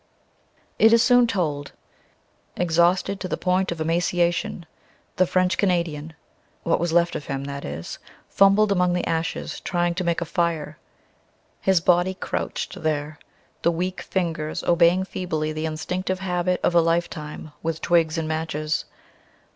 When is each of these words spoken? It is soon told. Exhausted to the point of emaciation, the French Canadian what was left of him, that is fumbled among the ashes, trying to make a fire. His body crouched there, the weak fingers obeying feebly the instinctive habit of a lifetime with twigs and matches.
It 0.79 0.93
is 0.93 1.03
soon 1.03 1.27
told. 1.27 1.73
Exhausted 2.57 3.19
to 3.19 3.27
the 3.27 3.37
point 3.37 3.71
of 3.71 3.79
emaciation, 3.79 4.65
the 5.17 5.27
French 5.27 5.59
Canadian 5.59 6.13
what 6.63 6.79
was 6.79 6.91
left 6.91 7.15
of 7.15 7.27
him, 7.27 7.43
that 7.43 7.63
is 7.63 7.99
fumbled 8.27 8.71
among 8.71 8.93
the 8.93 9.05
ashes, 9.07 9.59
trying 9.59 9.93
to 9.93 10.03
make 10.03 10.19
a 10.19 10.25
fire. 10.25 10.79
His 11.59 11.81
body 11.81 12.15
crouched 12.15 12.81
there, 12.81 13.19
the 13.61 13.69
weak 13.71 14.01
fingers 14.01 14.63
obeying 14.63 15.03
feebly 15.03 15.53
the 15.53 15.67
instinctive 15.67 16.17
habit 16.17 16.59
of 16.63 16.73
a 16.73 16.81
lifetime 16.81 17.51
with 17.61 17.79
twigs 17.79 18.17
and 18.17 18.27
matches. 18.27 18.85